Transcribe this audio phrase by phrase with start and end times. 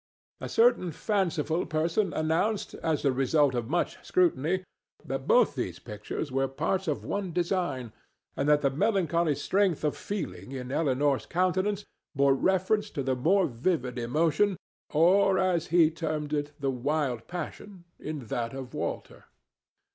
[0.39, 4.63] A certain fanciful person announced as the result of much scrutiny
[5.05, 7.93] that both these pictures were parts of one design,
[8.35, 11.85] and that the melancholy strength of feeling in Elinor's countenance
[12.15, 18.55] bore reference to the more vivid emotion—or, as he termed it, the wild passion—in that
[18.55, 19.25] of Walter.